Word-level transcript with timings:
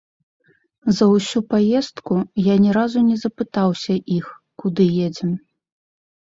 За 0.99 1.05
ўсю 1.15 1.39
паездку 1.51 2.15
я 2.45 2.55
ні 2.65 2.71
разу 2.79 3.05
не 3.11 3.17
запытаўся 3.27 4.01
іх, 4.19 4.25
куды 4.65 4.91
едзем. 5.07 5.31